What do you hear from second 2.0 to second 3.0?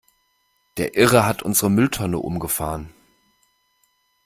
umgefahren!